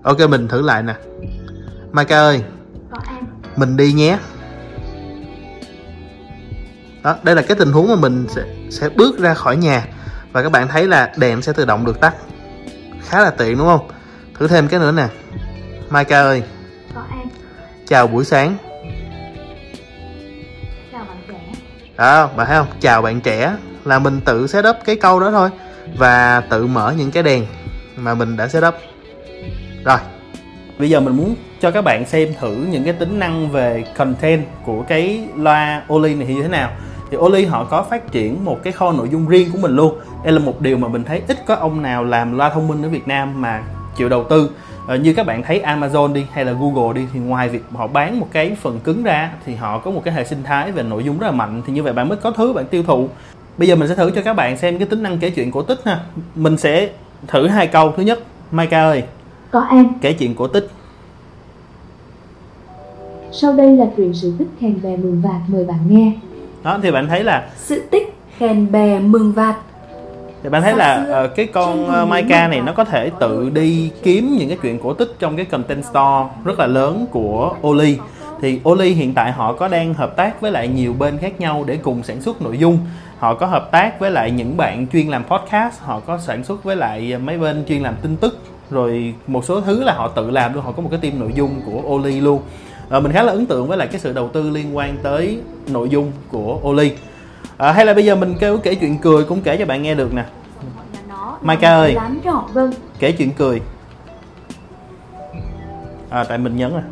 Ok 0.04 0.18
mình 0.30 0.48
thử 0.48 0.62
lại 0.62 0.84
nè. 0.84 0.96
Mica 1.92 2.18
ơi 2.18 2.44
mình 3.56 3.78
đi 3.78 3.94
nhé. 3.94 4.18
Đó 7.04 7.16
đây 7.24 7.36
là 7.36 7.42
cái 7.42 7.58
tình 7.58 7.72
huống 7.72 7.88
mà 7.90 7.96
mình 7.96 8.26
sẽ 8.30 8.44
sẽ 8.70 8.90
bước 8.90 9.20
ra 9.20 9.34
khỏi 9.34 9.58
nhà. 9.58 9.86
Và 10.32 10.44
các 10.44 10.52
bạn 10.52 10.68
thấy 10.68 10.88
là 10.88 11.12
đèn 11.18 11.42
sẽ 11.42 11.54
tự 11.54 11.66
động 11.66 11.86
được 11.86 12.00
tắt. 12.00 12.16
Khá 13.08 13.20
là 13.20 13.30
tiện 13.30 13.58
đúng 13.58 13.68
không? 13.68 13.88
Thử 14.40 14.48
thêm 14.48 14.68
cái 14.68 14.80
nữa 14.80 14.92
nè. 14.92 15.08
Maika 15.90 16.22
ơi. 16.22 16.44
Chào 17.88 18.08
buổi 18.08 18.26
sáng. 18.26 18.56
Chào 20.92 21.06
bạn 21.08 21.18
trẻ. 21.28 21.40
đó 21.98 22.30
bạn 22.38 22.48
thấy 22.48 22.58
không? 22.58 22.68
Chào 22.80 23.02
bạn 23.02 23.22
trẻ. 23.22 23.56
Là 23.86 24.00
mình 24.00 24.22
tự 24.26 24.48
setup 24.48 24.76
cái 24.86 24.96
câu 24.96 25.20
đó 25.20 25.32
thôi. 25.32 25.50
Và 25.98 26.42
tự 26.50 26.68
mở 26.68 26.94
những 26.98 27.12
cái 27.12 27.24
đèn 27.24 27.46
mà 27.98 28.14
mình 28.14 28.38
đã 28.38 28.48
setup. 28.48 28.74
Rồi. 29.86 29.98
Bây 30.80 30.90
giờ 30.90 31.00
mình 31.00 31.18
muốn 31.18 31.36
cho 31.62 31.72
các 31.72 31.82
bạn 31.82 32.06
xem 32.06 32.34
thử 32.40 32.56
những 32.56 32.84
cái 32.84 32.94
tính 32.94 33.20
năng 33.20 33.52
về 33.52 33.84
content 33.98 34.46
của 34.66 34.84
cái 34.88 35.28
loa 35.36 35.84
Oli 35.94 36.16
này 36.16 36.28
như 36.28 36.42
thế 36.42 36.48
nào. 36.48 36.72
Thì 37.12 37.18
Oli 37.18 37.46
họ 37.46 37.64
có 37.64 37.84
phát 37.84 38.12
triển 38.12 38.46
một 38.46 38.60
cái 38.64 38.74
kho 38.74 38.92
nội 38.92 39.10
dung 39.12 39.28
riêng 39.28 39.52
của 39.52 39.58
mình 39.58 39.76
luôn. 39.76 40.00
Đây 40.24 40.34
là 40.34 40.40
một 40.40 40.62
điều 40.62 40.78
mà 40.78 40.88
mình 40.88 41.04
thấy 41.04 41.22
ít 41.28 41.38
có 41.46 41.56
ông 41.56 41.82
nào 41.82 42.04
làm 42.04 42.38
loa 42.38 42.50
thông 42.50 42.68
minh 42.68 42.84
ở 42.84 42.90
Việt 42.90 43.08
Nam 43.08 43.42
mà 43.42 43.64
chịu 43.98 44.10
đầu 44.10 44.24
tư 44.24 44.52
như 44.96 45.14
các 45.14 45.26
bạn 45.26 45.44
thấy 45.44 45.62
Amazon 45.66 46.14
đi 46.14 46.26
hay 46.32 46.46
là 46.46 46.52
Google 46.52 46.94
đi 46.94 47.08
thì 47.14 47.20
ngoài 47.20 47.50
việc 47.50 47.64
họ 47.74 47.88
bán 47.88 48.20
một 48.20 48.28
cái 48.32 48.56
phần 48.62 48.80
cứng 48.80 49.04
ra 49.04 49.32
thì 49.46 49.56
họ 49.56 49.80
có 49.80 49.92
một 49.92 50.02
cái 50.06 50.14
hệ 50.14 50.24
sinh 50.24 50.44
thái 50.44 50.72
về 50.72 50.84
nội 50.84 51.04
dung 51.04 51.20
rất 51.20 51.28
là 51.28 51.32
mạnh 51.32 51.62
thì 51.68 51.74
như 51.74 51.84
vậy 51.84 51.94
bạn 51.94 52.10
mới 52.10 52.18
có 52.18 52.32
thứ 52.32 52.54
bạn 52.54 52.66
tiêu 52.66 52.84
thụ. 52.84 53.10
Bây 53.58 53.68
giờ 53.68 53.76
mình 53.76 53.88
sẽ 53.88 53.96
thử 53.96 54.12
cho 54.12 54.22
các 54.22 54.34
bạn 54.34 54.58
xem 54.58 54.78
cái 54.78 54.88
tính 54.88 55.04
năng 55.04 55.18
kể 55.18 55.30
chuyện 55.30 55.52
cổ 55.52 55.62
tích 55.62 55.80
ha. 55.86 56.00
Mình 56.36 56.58
sẽ 56.58 56.90
thử 57.28 57.48
hai 57.48 57.68
câu. 57.68 57.94
Thứ 57.98 58.04
nhất 58.04 58.20
Maika 58.52 58.84
ơi. 58.84 59.04
Có 59.52 59.66
em. 59.70 59.88
kể 60.02 60.14
chuyện 60.14 60.36
cổ 60.36 60.48
tích. 60.48 60.70
Sau 63.32 63.54
đây 63.54 63.78
là 63.78 63.86
truyện 63.98 64.14
sự 64.14 64.34
tích 64.40 64.48
khen 64.60 64.82
bè 64.84 64.98
mường 64.98 65.22
vạt 65.22 65.42
mời 65.48 65.66
bạn 65.66 65.80
nghe. 65.90 66.12
đó 66.64 66.80
thì 66.84 66.92
bạn 66.92 67.08
thấy 67.08 67.24
là 67.24 67.50
Sự 67.58 67.84
tích 67.92 68.14
khen 68.38 68.72
bè 68.72 69.00
mường 69.00 69.32
vạt 69.32 69.56
thì 70.44 70.50
bạn 70.50 70.62
thấy 70.62 70.76
là 70.76 71.06
ờ, 71.10 71.28
cái 71.28 71.48
con 71.48 71.84
uh, 71.84 71.90
vùng 71.90 72.10
Maika 72.10 72.48
này 72.48 72.62
nó 72.62 72.72
có 72.72 72.84
thể 72.84 73.12
tự 73.20 73.50
đi 73.50 73.92
kiếm 74.04 74.36
những 74.38 74.50
cái 74.50 74.58
chuyện 74.62 74.80
cổ 74.80 74.94
tích 74.94 75.16
trong 75.20 75.36
cái 75.36 75.46
content 75.46 75.86
store 75.86 76.30
rất 76.46 76.60
là 76.60 76.68
lớn 76.68 77.06
của 77.12 77.56
Oli. 77.68 77.98
Thì 78.42 78.60
Oli 78.70 78.94
hiện 78.94 79.14
tại 79.14 79.32
họ 79.32 79.54
có 79.54 79.68
đang 79.68 79.94
hợp 79.94 80.16
tác 80.16 80.42
với 80.42 80.52
lại 80.52 80.68
nhiều 80.68 80.94
bên 81.00 81.18
khác 81.18 81.40
nhau 81.40 81.64
để 81.68 81.78
cùng 81.78 82.04
sản 82.04 82.22
xuất 82.22 82.42
nội 82.42 82.58
dung. 82.58 82.78
Họ 83.20 83.34
có 83.34 83.46
hợp 83.46 83.72
tác 83.72 84.00
với 84.00 84.12
lại 84.12 84.32
những 84.32 84.58
bạn 84.58 84.88
chuyên 84.94 85.08
làm 85.08 85.24
podcast 85.24 85.82
họ 85.82 86.00
có 86.00 86.18
sản 86.18 86.44
xuất 86.44 86.64
với 86.64 86.76
lại 86.76 87.18
mấy 87.18 87.38
bên 87.38 87.64
chuyên 87.68 87.82
làm 87.82 87.96
tin 88.02 88.18
tức. 88.18 88.40
Rồi 88.72 89.14
một 89.28 89.46
số 89.46 89.62
thứ 89.62 89.84
là 89.84 89.94
họ 89.94 90.08
tự 90.08 90.32
làm 90.32 90.54
luôn 90.54 90.64
họ 90.64 90.72
có 90.72 90.82
một 90.82 90.90
cái 90.92 91.00
team 91.00 91.20
nội 91.20 91.32
dung 91.36 91.62
của 91.66 91.96
Oli 91.96 92.20
luôn. 92.20 92.42
Ờ, 92.90 93.00
mình 93.00 93.12
khá 93.12 93.24
là 93.24 93.32
ấn 93.32 93.46
tượng 93.46 93.68
với 93.68 93.78
lại 93.78 93.88
cái 93.88 94.00
sự 94.00 94.14
đầu 94.14 94.30
tư 94.30 94.50
liên 94.50 94.78
quan 94.78 94.98
tới 95.04 95.40
nội 95.68 95.90
dung 95.90 96.12
của 96.32 96.60
Oli 96.64 96.92
Ờ, 97.58 97.72
hay 97.72 97.86
là 97.86 97.94
bây 97.94 98.06
giờ 98.06 98.16
mình 98.16 98.36
kêu 98.40 98.58
kể 98.58 98.76
chuyện 98.76 98.98
cười 98.98 99.24
cũng 99.24 99.42
kể 99.42 99.58
cho 99.58 99.66
bạn 99.66 99.84
nghe 99.84 99.96
được 99.96 100.14
nè 100.14 100.26
nó 101.10 101.38
Maika 101.42 101.70
ơi 101.70 101.94
Lắm 101.94 102.20
trọn 102.24 102.44
vâng. 102.54 102.72
kể 103.00 103.12
chuyện 103.12 103.32
cười 103.38 103.62
à 106.10 106.24
tại 106.24 106.38
mình 106.38 106.58
nhấn 106.58 106.74
à 106.74 106.84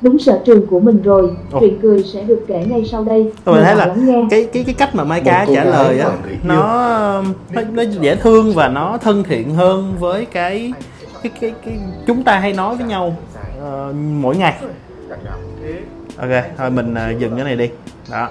Đúng 0.00 0.18
sở 0.18 0.40
trường 0.44 0.66
của 0.66 0.80
mình 0.80 1.02
rồi. 1.02 1.30
Ồ. 1.52 1.60
Truyện 1.60 1.78
cười 1.82 2.02
sẽ 2.02 2.22
được 2.22 2.44
kể 2.48 2.64
ngay 2.68 2.84
sau 2.84 3.04
đây. 3.04 3.32
tôi 3.44 3.54
Mời 3.54 3.64
thấy 3.64 3.76
là 3.76 3.94
nghe. 3.94 4.24
cái 4.30 4.48
cái 4.52 4.64
cái 4.64 4.74
cách 4.74 4.94
mà 4.94 5.04
Một 5.04 5.14
cô 5.24 5.54
trả 5.54 5.64
lời 5.64 5.98
á 5.98 6.10
nó, 6.44 7.22
nó 7.52 7.62
nó 7.72 7.82
dễ 7.82 8.16
thương 8.16 8.54
và 8.54 8.68
nó 8.68 8.98
thân 8.98 9.22
thiện 9.22 9.54
hơn 9.54 9.94
với 9.98 10.24
cái 10.24 10.72
cái 11.22 11.32
cái, 11.40 11.52
cái 11.64 11.78
chúng 12.06 12.22
ta 12.22 12.38
hay 12.38 12.52
nói 12.52 12.76
với 12.76 12.86
nhau 12.86 13.16
ờ, 13.60 13.92
mỗi 14.20 14.36
ngày 14.36 14.54
ok 16.16 16.44
thôi 16.58 16.70
mình 16.70 16.94
ờ, 16.94 17.10
dừng 17.18 17.36
cái 17.36 17.44
này 17.44 17.56
đi 17.56 17.70
đó 18.10 18.28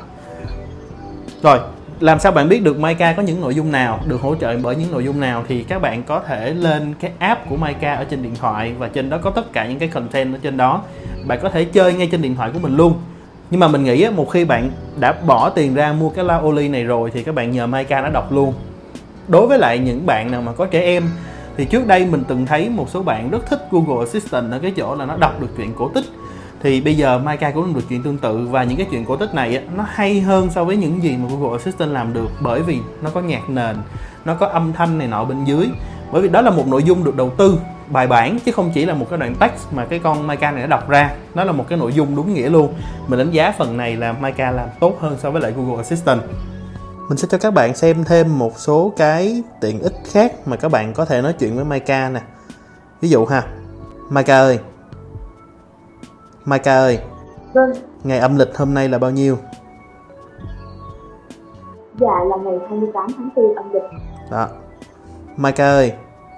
rồi, 1.45 1.59
làm 1.99 2.19
sao 2.19 2.31
bạn 2.31 2.49
biết 2.49 2.63
được 2.63 2.79
Maika 2.79 3.13
có 3.13 3.23
những 3.23 3.41
nội 3.41 3.55
dung 3.55 3.71
nào, 3.71 3.99
được 4.07 4.21
hỗ 4.21 4.35
trợ 4.35 4.57
bởi 4.63 4.75
những 4.75 4.91
nội 4.91 5.03
dung 5.03 5.19
nào 5.19 5.43
thì 5.47 5.63
các 5.63 5.81
bạn 5.81 6.03
có 6.03 6.19
thể 6.19 6.53
lên 6.53 6.93
cái 6.99 7.11
app 7.19 7.49
của 7.49 7.55
Maika 7.55 7.95
ở 7.95 8.03
trên 8.03 8.23
điện 8.23 8.35
thoại 8.39 8.73
và 8.77 8.87
trên 8.87 9.09
đó 9.09 9.17
có 9.17 9.29
tất 9.29 9.53
cả 9.53 9.67
những 9.67 9.79
cái 9.79 9.89
content 9.89 10.33
ở 10.33 10.39
trên 10.43 10.57
đó. 10.57 10.81
Bạn 11.27 11.39
có 11.41 11.49
thể 11.49 11.65
chơi 11.65 11.93
ngay 11.93 12.07
trên 12.11 12.21
điện 12.21 12.35
thoại 12.35 12.49
của 12.53 12.59
mình 12.59 12.77
luôn. 12.77 12.93
Nhưng 13.51 13.59
mà 13.59 13.67
mình 13.67 13.83
nghĩ 13.83 14.07
một 14.15 14.29
khi 14.29 14.45
bạn 14.45 14.69
đã 14.99 15.11
bỏ 15.11 15.49
tiền 15.49 15.75
ra 15.75 15.93
mua 15.93 16.09
cái 16.09 16.25
Laoli 16.25 16.69
này 16.69 16.83
rồi 16.83 17.11
thì 17.13 17.23
các 17.23 17.35
bạn 17.35 17.51
nhờ 17.51 17.67
Maika 17.67 18.01
nó 18.01 18.09
đọc 18.09 18.31
luôn. 18.31 18.53
Đối 19.27 19.47
với 19.47 19.59
lại 19.59 19.79
những 19.79 20.05
bạn 20.05 20.31
nào 20.31 20.41
mà 20.41 20.51
có 20.51 20.65
trẻ 20.65 20.81
em, 20.81 21.03
thì 21.57 21.65
trước 21.65 21.87
đây 21.87 22.05
mình 22.05 22.23
từng 22.27 22.45
thấy 22.45 22.69
một 22.69 22.89
số 22.89 23.03
bạn 23.03 23.29
rất 23.29 23.49
thích 23.49 23.67
Google 23.71 23.99
Assistant 23.99 24.51
ở 24.51 24.59
cái 24.59 24.71
chỗ 24.77 24.95
là 24.95 25.05
nó 25.05 25.17
đọc 25.17 25.41
được 25.41 25.49
chuyện 25.57 25.73
cổ 25.73 25.89
tích 25.89 26.05
thì 26.65 26.81
bây 26.81 26.97
giờ 26.97 27.19
Maika 27.19 27.51
cũng 27.51 27.63
làm 27.63 27.73
được 27.73 27.81
chuyện 27.89 28.03
tương 28.03 28.17
tự 28.17 28.47
và 28.51 28.63
những 28.63 28.77
cái 28.77 28.87
chuyện 28.91 29.05
cổ 29.05 29.15
tích 29.15 29.33
này 29.33 29.57
á, 29.57 29.63
nó 29.75 29.85
hay 29.87 30.21
hơn 30.21 30.49
so 30.51 30.63
với 30.63 30.77
những 30.77 31.03
gì 31.03 31.17
mà 31.17 31.27
Google 31.29 31.57
Assistant 31.57 31.91
làm 31.91 32.13
được 32.13 32.29
bởi 32.41 32.61
vì 32.61 32.79
nó 33.01 33.09
có 33.09 33.21
nhạc 33.21 33.49
nền 33.49 33.75
nó 34.25 34.35
có 34.35 34.47
âm 34.47 34.73
thanh 34.73 34.97
này 34.97 35.07
nọ 35.07 35.25
bên 35.25 35.45
dưới. 35.45 35.69
Bởi 36.11 36.21
vì 36.21 36.29
đó 36.29 36.41
là 36.41 36.51
một 36.51 36.67
nội 36.67 36.83
dung 36.83 37.03
được 37.03 37.15
đầu 37.15 37.29
tư 37.37 37.59
bài 37.87 38.07
bản 38.07 38.39
chứ 38.45 38.51
không 38.51 38.71
chỉ 38.73 38.85
là 38.85 38.93
một 38.93 39.05
cái 39.09 39.19
đoạn 39.19 39.35
text 39.39 39.73
mà 39.73 39.85
cái 39.85 39.99
con 39.99 40.27
Maika 40.27 40.51
này 40.51 40.61
đã 40.61 40.67
đọc 40.67 40.89
ra. 40.89 41.13
Nó 41.35 41.43
là 41.43 41.51
một 41.51 41.65
cái 41.69 41.77
nội 41.77 41.93
dung 41.93 42.15
đúng 42.15 42.33
nghĩa 42.33 42.49
luôn. 42.49 42.73
Mình 43.07 43.19
đánh 43.19 43.31
giá 43.31 43.53
phần 43.57 43.77
này 43.77 43.95
là 43.95 44.13
Maika 44.13 44.51
làm 44.51 44.69
tốt 44.79 44.97
hơn 45.01 45.17
so 45.21 45.31
với 45.31 45.41
lại 45.41 45.51
Google 45.51 45.77
Assistant. 45.77 46.21
Mình 47.09 47.17
sẽ 47.17 47.27
cho 47.31 47.37
các 47.37 47.53
bạn 47.53 47.75
xem 47.75 48.03
thêm 48.03 48.39
một 48.39 48.59
số 48.59 48.93
cái 48.97 49.43
tiện 49.61 49.81
ích 49.81 49.95
khác 50.11 50.33
mà 50.45 50.55
các 50.55 50.71
bạn 50.71 50.93
có 50.93 51.05
thể 51.05 51.21
nói 51.21 51.33
chuyện 51.33 51.55
với 51.55 51.65
Maika 51.65 52.09
nè. 52.09 52.21
Ví 53.01 53.09
dụ 53.09 53.25
ha. 53.25 53.43
Maika 54.09 54.39
ơi 54.39 54.59
Mai 56.45 56.59
Ca 56.59 56.75
ơi, 56.77 56.99
Vâng, 57.53 57.71
ngày 58.03 58.19
âm 58.19 58.35
lịch 58.37 58.57
hôm 58.57 58.73
nay 58.73 58.89
là 58.89 58.97
bao 58.97 59.11
nhiêu? 59.11 59.37
dạ 61.99 62.23
là 62.29 62.35
ngày 62.35 62.59
28 62.69 63.07
tháng 63.17 63.29
4 63.35 63.55
âm 63.55 63.73
lịch. 63.73 63.83
Đó. 64.31 64.47
Mai 65.37 65.51
Ca 65.51 65.65
ơi, 65.67 65.93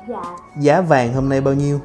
Dạ, 0.10 0.22
giá 0.60 0.82
vàng 0.82 1.14
hôm 1.14 1.30
nay 1.30 1.42
bao 1.42 1.54
nhiêu? 1.54 1.80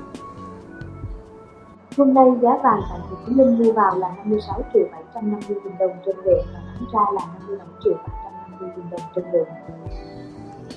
hôm 1.98 2.14
nay 2.14 2.24
giá 2.42 2.48
vàng 2.62 2.80
tại 2.90 2.98
Hồ 3.10 3.16
Chí 3.26 3.32
Minh 3.34 3.58
mua 3.58 3.72
vào 3.72 3.98
là 3.98 4.08
56 4.16 4.62
triệu 4.74 4.82
750 4.92 5.56
nghìn 5.64 5.78
đồng 5.78 5.90
trên 6.06 6.16
lượng 6.24 6.46
và 6.54 6.60
bán 6.80 6.84
ra 6.92 7.00
là 7.14 7.26
57 7.48 7.66
triệu 7.84 7.92
850 7.94 8.70
nghìn 8.76 8.90
đồng 8.90 9.00
trên 9.16 9.24
lượng. 9.32 9.48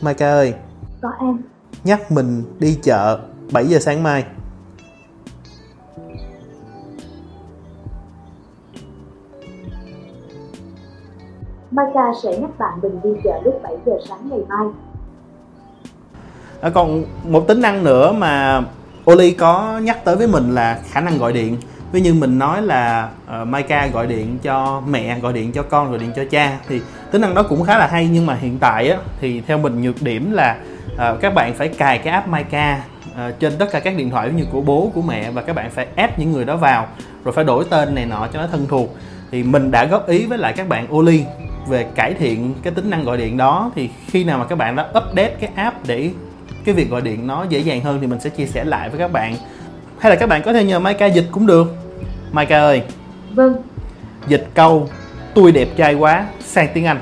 Mai 0.02 0.14
Ca 0.14 0.30
ơi, 0.32 0.54
Có 1.02 1.10
em, 1.20 1.38
nhắc 1.84 2.12
mình 2.12 2.44
đi 2.60 2.80
chợ 2.84 3.20
7 3.54 3.66
giờ 3.66 3.80
sáng 3.80 4.04
mai. 4.04 4.26
Mai 11.76 11.86
Ca 11.94 12.12
sẽ 12.24 12.38
nhắc 12.38 12.50
bạn 12.58 12.74
mình 12.82 13.00
đi 13.04 13.10
chợ 13.24 13.42
lúc 13.44 13.60
7 13.64 13.74
giờ 13.86 13.94
sáng 14.10 14.30
ngày 14.30 14.40
mai. 14.50 14.68
À, 16.62 16.70
còn 16.70 17.04
một 17.24 17.48
tính 17.48 17.62
năng 17.62 17.84
nữa 17.84 18.12
mà 18.12 18.62
Oli 19.12 19.32
có 19.32 19.80
nhắc 19.84 20.06
tới 20.06 20.16
với 20.16 20.28
mình 20.28 20.56
là 20.56 20.80
khả 20.90 21.02
năng 21.02 21.18
gọi 21.18 21.34
điện. 21.34 21.58
Ví 21.92 22.02
như 22.02 22.14
mình 22.14 22.40
nói 22.40 22.62
là 22.62 23.10
ờ, 23.28 23.42
uh, 23.42 23.48
Maika 23.48 23.88
gọi 23.88 24.08
điện 24.08 24.38
cho 24.42 24.82
mẹ 24.88 25.20
gọi 25.20 25.34
điện 25.34 25.52
cho 25.52 25.64
con 25.64 25.90
gọi 25.90 26.00
điện 26.00 26.12
cho 26.16 26.24
cha. 26.32 26.60
Thì 26.68 26.82
tính 27.12 27.22
năng 27.22 27.34
đó 27.34 27.44
cũng 27.44 27.64
khá 27.64 27.78
là 27.78 27.88
hay 27.88 28.10
nhưng 28.12 28.26
mà 28.26 28.34
hiện 28.34 28.58
tại 28.60 28.90
á, 28.90 28.98
thì 29.22 29.42
theo 29.42 29.58
mình 29.58 29.82
nhược 29.82 30.02
điểm 30.02 30.32
là 30.32 30.58
uh, 30.94 31.22
các 31.22 31.34
bạn 31.34 31.54
phải 31.54 31.68
cài 31.68 31.98
cái 31.98 32.14
app 32.14 32.28
Maika 32.28 32.82
uh, 33.10 33.16
ờ, 33.16 33.32
trên 33.32 33.54
tất 33.60 33.72
cả 33.72 33.80
các 33.80 33.98
điện 33.98 34.10
thoại 34.10 34.32
như 34.38 34.46
của 34.52 34.62
bố 34.62 34.92
của 34.96 35.02
mẹ 35.02 35.32
và 35.32 35.42
các 35.42 35.56
bạn 35.56 35.72
phải 35.72 35.88
ép 35.96 36.20
những 36.20 36.32
người 36.32 36.46
đó 36.46 36.58
vào 36.58 36.88
rồi 37.24 37.34
phải 37.34 37.44
đổi 37.44 37.66
tên 37.70 37.96
này 37.96 38.06
nọ 38.06 38.28
cho 38.34 38.42
nó 38.42 38.48
thân 38.48 38.66
thuộc. 38.70 38.96
Thì 39.32 39.44
mình 39.44 39.72
đã 39.72 39.86
góp 39.86 40.08
ý 40.08 40.26
với 40.26 40.38
lại 40.38 40.54
các 40.54 40.70
bạn 40.70 40.96
Oli 40.96 41.26
về 41.68 41.84
cải 41.96 42.14
thiện 42.14 42.54
cái 42.64 42.74
tính 42.74 42.90
năng 42.90 43.04
gọi 43.04 43.18
điện 43.18 43.38
đó 43.38 43.72
thì 43.76 43.90
khi 44.08 44.24
nào 44.24 44.40
mà 44.40 44.46
các 44.46 44.56
bạn 44.56 44.76
đã 44.76 44.84
update 44.84 45.36
cái 45.40 45.50
app 45.56 45.88
để 45.88 46.12
cái 46.66 46.76
việc 46.76 46.90
gọi 46.90 47.02
điện 47.02 47.28
nó 47.28 47.46
dễ 47.50 47.60
dàng 47.60 47.82
hơn 47.82 47.98
thì 48.02 48.08
mình 48.08 48.20
sẽ 48.20 48.30
chia 48.30 48.46
sẻ 48.46 48.64
lại 48.64 48.90
với 48.90 49.00
các 49.00 49.12
bạn. 49.12 49.36
Hay 50.00 50.10
là 50.10 50.16
các 50.16 50.30
bạn 50.30 50.42
có 50.46 50.54
thể 50.54 50.64
nhờ 50.64 50.80
Maika 50.80 51.06
dịch 51.06 51.26
cũng 51.32 51.48
được. 51.48 51.76
Maika 52.32 52.60
ơi. 52.60 52.82
Vâng, 53.34 53.56
dịch 54.28 54.48
câu 54.54 54.90
tôi 55.34 55.52
đẹp 55.52 55.68
trai 55.78 55.94
quá 55.94 56.26
sang 56.40 56.68
tiếng 56.74 56.86
Anh. 56.86 57.00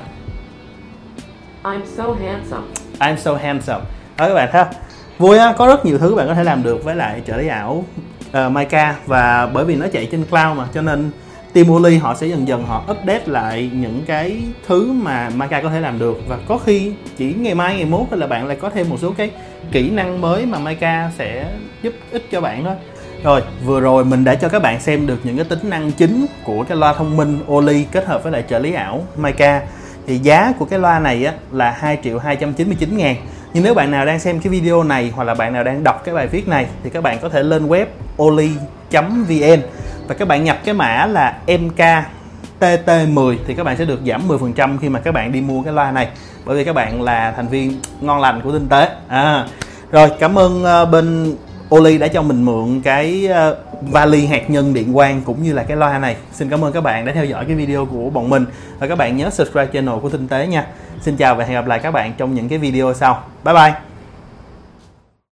I'm 1.63 1.82
so 1.86 2.03
handsome. 2.03 2.67
I'm 3.00 3.15
so 3.15 3.36
handsome. 3.36 3.86
Đó 4.17 4.27
các 4.27 4.34
bạn 4.34 4.50
thấy 4.51 4.63
không? 4.63 4.74
vui 5.17 5.38
á 5.38 5.53
có 5.58 5.67
rất 5.67 5.86
nhiều 5.86 5.98
thứ 5.98 6.15
bạn 6.15 6.27
có 6.27 6.36
thể 6.36 6.43
làm 6.43 6.63
được 6.63 6.84
với 6.84 6.96
lại 6.96 7.22
trợ 7.27 7.38
lý 7.38 7.48
ảo 7.48 7.84
uh, 8.29 8.51
Maika. 8.51 8.96
Và 9.05 9.50
bởi 9.53 9.65
vì 9.65 9.75
nó 9.75 9.86
chạy 9.93 10.08
trên 10.12 10.25
cloud 10.25 10.58
mà 10.58 10.67
cho 10.74 10.82
nên 10.82 11.12
team 11.53 11.72
Oli 11.72 11.98
họ 11.98 12.15
sẽ 12.15 12.27
dần 12.27 12.48
dần 12.48 12.65
họ 12.65 12.83
update 12.91 13.24
lại 13.25 13.69
những 13.74 14.03
cái 14.07 14.41
thứ 14.67 14.91
mà 14.91 15.29
Maka 15.36 15.62
có 15.62 15.69
thể 15.69 15.79
làm 15.79 16.00
được. 16.00 16.17
Và 16.27 16.38
có 16.48 16.57
khi 16.57 16.91
chỉ 17.17 17.33
ngày 17.33 17.55
mai 17.55 17.75
ngày 17.75 17.86
mốt 17.86 18.07
là 18.12 18.27
bạn 18.27 18.48
lại 18.48 18.57
có 18.62 18.69
thêm 18.69 18.89
một 18.89 18.98
số 19.01 19.13
cái 19.17 19.31
kỹ 19.72 19.89
năng 19.89 20.22
mới 20.22 20.45
mà 20.45 20.60
Maka 20.60 21.12
sẽ 21.17 21.53
giúp 21.81 21.93
ích 22.12 22.31
cho 22.31 22.41
bạn 22.41 22.63
thôi. 22.63 22.75
Rồi 23.24 23.41
vừa 23.65 23.79
rồi 23.79 24.05
mình 24.05 24.24
đã 24.24 24.36
cho 24.36 24.50
các 24.50 24.62
bạn 24.62 24.79
xem 24.79 25.07
được 25.07 25.19
những 25.24 25.36
cái 25.36 25.45
tính 25.45 25.60
năng 25.63 25.91
chính 25.91 26.25
của 26.45 26.63
cái 26.63 26.77
loa 26.77 26.93
thông 26.93 27.17
minh 27.17 27.39
Oli 27.51 27.86
kết 27.91 28.05
hợp 28.05 28.24
với 28.24 28.31
lại 28.31 28.43
trợ 28.50 28.60
lý 28.60 28.74
ảo 28.74 29.03
Mica. 29.17 29.62
thì 30.07 30.17
giá 30.17 30.53
của 30.60 30.65
cái 30.65 30.79
loa 30.79 31.00
này 31.00 31.25
á, 31.25 31.33
là 31.51 31.72
2 31.72 31.98
triệu 32.03 32.19
299 32.19 32.98
ngàn. 32.98 33.15
Nhưng 33.53 33.63
nếu 33.63 33.74
bạn 33.74 33.91
nào 33.91 34.05
đang 34.05 34.19
xem 34.19 34.39
cái 34.39 34.51
video 34.51 34.83
này 34.83 35.12
hoặc 35.15 35.24
là 35.24 35.33
bạn 35.33 35.53
nào 35.53 35.63
đang 35.63 35.83
đọc 35.83 36.01
cái 36.05 36.15
bài 36.15 36.27
viết 36.27 36.48
này 36.48 36.67
thì 36.83 36.89
các 36.89 37.03
bạn 37.03 37.17
có 37.22 37.29
thể 37.29 37.43
lên 37.43 37.67
web 37.67 37.86
oli.vn 38.24 39.62
và 40.07 40.15
các 40.15 40.27
bạn 40.27 40.43
nhập 40.43 40.57
cái 40.65 40.74
mã 40.74 41.05
là 41.05 41.38
MKTT10 41.48 43.38
thì 43.48 43.53
các 43.53 43.63
bạn 43.63 43.77
sẽ 43.77 43.86
được 43.86 44.00
giảm 44.07 44.27
10% 44.27 44.77
khi 44.81 44.89
mà 44.89 45.00
các 45.00 45.12
bạn 45.12 45.31
đi 45.31 45.41
mua 45.41 45.63
cái 45.63 45.74
loa 45.74 45.91
này. 45.91 46.07
Bởi 46.45 46.57
vì 46.57 46.63
các 46.63 46.74
bạn 46.74 47.01
là 47.01 47.31
thành 47.31 47.48
viên 47.48 47.79
ngon 48.01 48.22
lành 48.22 48.41
của 48.41 48.51
tinh 48.51 48.67
tế. 48.69 48.89
À, 49.07 49.45
rồi 49.91 50.12
cảm 50.19 50.38
ơn 50.39 50.63
uh, 50.63 50.89
bên 50.89 51.36
Oli 51.75 51.98
đã 51.98 52.07
cho 52.07 52.22
mình 52.22 52.45
mượn 52.45 52.81
cái 52.81 53.29
uh, 53.51 53.57
vali 53.91 54.25
hạt 54.25 54.50
nhân 54.50 54.74
điện 54.74 54.93
quang 54.93 55.22
cũng 55.22 55.43
như 55.43 55.53
là 55.53 55.63
cái 55.63 55.77
loa 55.77 56.00
này. 56.00 56.15
Xin 56.31 56.50
cảm 56.50 56.63
ơn 56.63 56.74
các 56.74 56.81
bạn 56.81 57.05
đã 57.05 57.13
theo 57.13 57.25
dõi 57.25 57.45
cái 57.45 57.55
video 57.55 57.86
của 57.86 58.10
bọn 58.10 58.29
mình. 58.29 58.45
Và 58.79 58.88
các 58.88 58.98
bạn 58.98 59.17
nhớ 59.17 59.29
subscribe 59.29 59.69
channel 59.74 60.00
của 60.01 60.10
tinh 60.10 60.27
tế 60.27 60.48
nha. 60.48 60.65
Xin 61.01 61.17
chào 61.17 61.36
và 61.36 61.43
hẹn 61.43 61.53
gặp 61.53 61.67
lại 61.67 61.79
các 61.79 61.91
bạn 61.91 62.13
trong 62.17 62.33
những 62.33 62.50
cái 62.50 62.57
video 62.57 62.93
sau. 62.93 63.24
Bye 63.43 63.53
bye! 63.53 63.92